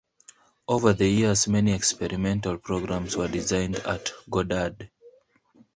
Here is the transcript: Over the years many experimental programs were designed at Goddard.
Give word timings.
Over 0.67 0.93
the 0.93 1.07
years 1.07 1.47
many 1.47 1.73
experimental 1.73 2.57
programs 2.57 3.15
were 3.15 3.27
designed 3.27 3.75
at 3.75 4.11
Goddard. 4.31 4.89